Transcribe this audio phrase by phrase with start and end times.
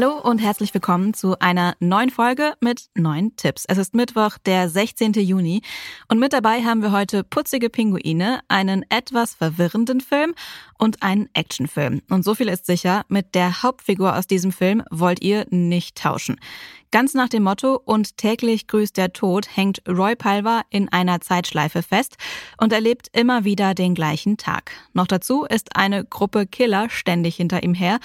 [0.00, 3.66] Hallo und herzlich willkommen zu einer neuen Folge mit neuen Tipps.
[3.68, 5.12] Es ist Mittwoch, der 16.
[5.12, 5.60] Juni
[6.08, 10.34] und mit dabei haben wir heute putzige Pinguine, einen etwas verwirrenden Film
[10.78, 12.00] und einen Actionfilm.
[12.08, 16.40] Und so viel ist sicher, mit der Hauptfigur aus diesem Film wollt ihr nicht tauschen.
[16.92, 21.84] Ganz nach dem Motto und täglich grüßt der Tod hängt Roy Palver in einer Zeitschleife
[21.84, 22.16] fest
[22.56, 24.72] und erlebt immer wieder den gleichen Tag.
[24.92, 28.00] Noch dazu ist eine Gruppe Killer ständig hinter ihm her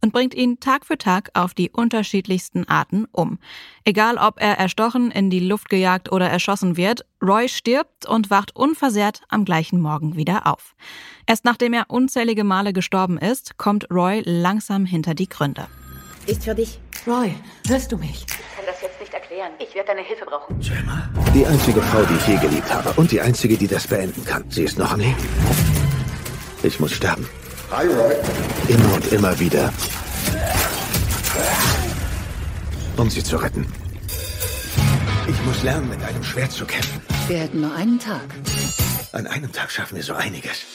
[0.00, 3.38] und bringt ihn Tag für Tag auf die unterschiedlichsten Arten um.
[3.84, 8.54] Egal ob er erstochen, in die Luft gejagt oder erschossen wird, Roy stirbt und wacht
[8.56, 10.74] unversehrt am gleichen Morgen wieder auf.
[11.26, 15.66] Erst nachdem er unzählige Male gestorben ist, kommt Roy langsam hinter die Gründe.
[16.26, 16.78] Ist für dich.
[17.06, 17.34] Roy,
[17.66, 18.26] hörst du mich?
[18.28, 19.52] Ich kann das jetzt nicht erklären.
[19.58, 20.60] Ich werde deine Hilfe brauchen.
[20.60, 21.08] Gemma?
[21.34, 22.92] Die einzige Frau, die ich je geliebt habe.
[22.96, 24.44] Und die einzige, die das beenden kann.
[24.50, 25.16] Sie ist noch am Leben.
[26.62, 27.26] Ich muss sterben.
[27.70, 28.14] Hi, Roy.
[28.68, 29.72] Immer und immer wieder.
[33.00, 33.66] Um sie zu retten.
[35.26, 37.00] Ich muss lernen, mit einem Schwert zu kämpfen.
[37.28, 38.34] Wir hätten nur einen Tag.
[39.12, 40.66] An einem Tag schaffen wir so einiges.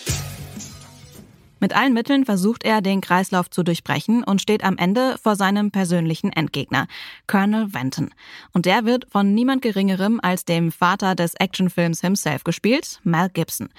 [1.60, 5.70] Mit allen Mitteln versucht er, den Kreislauf zu durchbrechen und steht am Ende vor seinem
[5.70, 6.88] persönlichen Endgegner,
[7.28, 8.10] Colonel Venton.
[8.54, 13.70] Und der wird von niemand Geringerem als dem Vater des Actionfilms himself gespielt, Mel Gibson.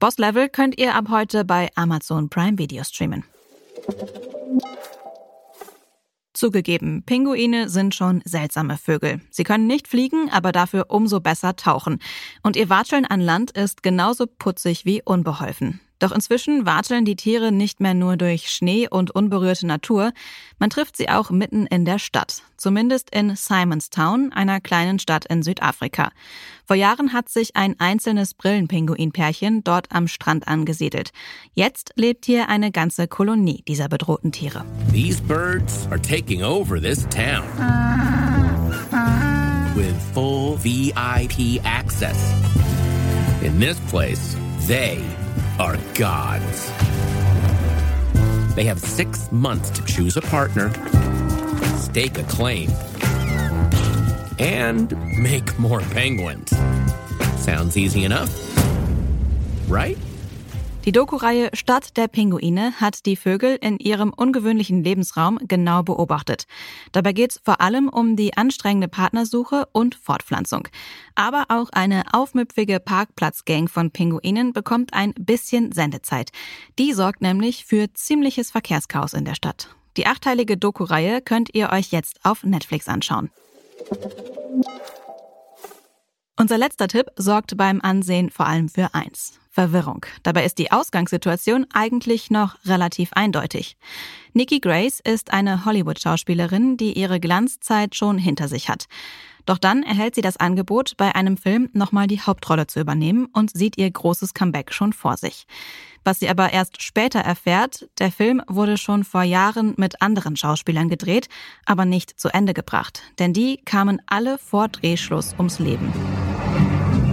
[0.00, 3.22] Boss Level könnt ihr ab heute bei Amazon Prime Video streamen.
[6.42, 9.20] Zugegeben, Pinguine sind schon seltsame Vögel.
[9.30, 12.00] Sie können nicht fliegen, aber dafür umso besser tauchen.
[12.42, 15.80] Und ihr Watscheln an Land ist genauso putzig wie unbeholfen.
[16.02, 20.12] Doch inzwischen watscheln die Tiere nicht mehr nur durch Schnee und unberührte Natur,
[20.58, 25.44] man trifft sie auch mitten in der Stadt, zumindest in Simonstown, einer kleinen Stadt in
[25.44, 26.10] Südafrika.
[26.66, 31.12] Vor Jahren hat sich ein einzelnes Brillenpinguinpärchen dort am Strand angesiedelt.
[31.54, 34.64] Jetzt lebt hier eine ganze Kolonie dieser bedrohten Tiere.
[34.90, 37.44] These birds are taking over this town.
[39.76, 42.18] With full VIP access.
[43.44, 44.98] In this place, they
[45.58, 46.70] are gods.
[48.54, 50.72] They have six months to choose a partner,
[51.78, 52.70] stake a claim,
[54.38, 56.50] and make more penguins.
[57.36, 58.30] Sounds easy enough,
[59.68, 59.98] right?
[60.84, 66.46] Die Doku-Reihe Stadt der Pinguine hat die Vögel in ihrem ungewöhnlichen Lebensraum genau beobachtet.
[66.90, 70.66] Dabei geht es vor allem um die anstrengende Partnersuche und Fortpflanzung.
[71.14, 76.32] Aber auch eine aufmüpfige Parkplatzgang von Pinguinen bekommt ein bisschen Sendezeit.
[76.80, 79.68] Die sorgt nämlich für ziemliches Verkehrschaos in der Stadt.
[79.96, 83.30] Die achteilige Doku-Reihe könnt ihr euch jetzt auf Netflix anschauen.
[86.36, 89.38] Unser letzter Tipp sorgt beim Ansehen vor allem für eins.
[89.52, 90.06] Verwirrung.
[90.22, 93.76] Dabei ist die Ausgangssituation eigentlich noch relativ eindeutig.
[94.32, 98.86] Nikki Grace ist eine Hollywood-Schauspielerin, die ihre Glanzzeit schon hinter sich hat.
[99.44, 103.50] Doch dann erhält sie das Angebot, bei einem Film nochmal die Hauptrolle zu übernehmen und
[103.52, 105.46] sieht ihr großes Comeback schon vor sich.
[106.04, 110.88] Was sie aber erst später erfährt, der Film wurde schon vor Jahren mit anderen Schauspielern
[110.88, 111.28] gedreht,
[111.66, 115.92] aber nicht zu Ende gebracht, denn die kamen alle vor Drehschluss ums Leben.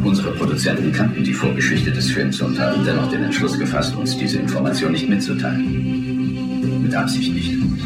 [0.03, 4.39] Unsere Produzenten kannten die Vorgeschichte des Films und haben dennoch den Entschluss gefasst, uns diese
[4.39, 6.83] Information nicht mitzuteilen.
[6.83, 7.53] Mit Absicht nicht.
[7.53, 7.79] Und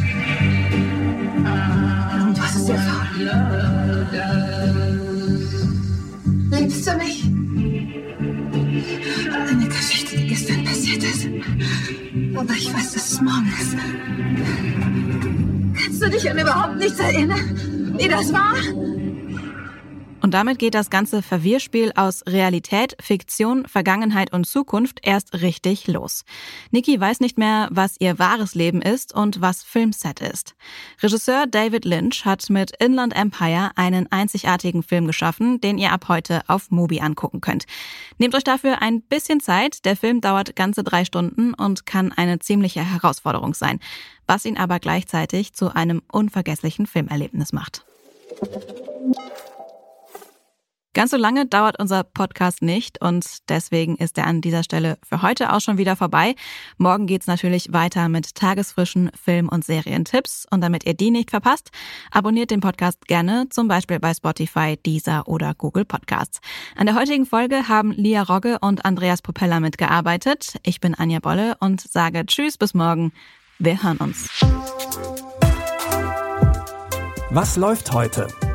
[2.38, 3.04] was ist erfahren?
[6.52, 7.26] Liebst du mich?
[9.50, 11.28] Eine Geschichte, die gestern passiert ist.
[12.36, 13.76] Aber ich weiß, dass es morgen ist.
[15.84, 17.60] Kannst du dich an überhaupt nichts erinnern,
[17.98, 18.56] wie das war?
[20.24, 26.24] Und damit geht das ganze Verwirrspiel aus Realität, Fiktion, Vergangenheit und Zukunft erst richtig los.
[26.72, 30.56] Nikki weiß nicht mehr, was ihr wahres Leben ist und was Filmset ist.
[31.02, 36.42] Regisseur David Lynch hat mit Inland Empire einen einzigartigen Film geschaffen, den ihr ab heute
[36.48, 37.66] auf Mubi angucken könnt.
[38.18, 39.84] Nehmt euch dafür ein bisschen Zeit.
[39.84, 43.82] Der Film dauert ganze drei Stunden und kann eine ziemliche Herausforderung sein,
[44.26, 47.84] was ihn aber gleichzeitig zu einem unvergesslichen Filmerlebnis macht.
[50.94, 55.24] Ganz so lange dauert unser Podcast nicht und deswegen ist er an dieser Stelle für
[55.24, 56.36] heute auch schon wieder vorbei.
[56.78, 61.72] Morgen geht's natürlich weiter mit tagesfrischen Film- und Serientipps und damit ihr die nicht verpasst,
[62.12, 66.40] abonniert den Podcast gerne, zum Beispiel bei Spotify, Deezer oder Google Podcasts.
[66.76, 70.58] An der heutigen Folge haben Lia Rogge und Andreas Propeller mitgearbeitet.
[70.62, 73.14] Ich bin Anja Bolle und sage Tschüss bis morgen.
[73.58, 74.30] Wir hören uns.
[77.32, 78.28] Was läuft heute?